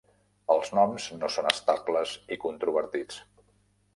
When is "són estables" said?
1.35-2.15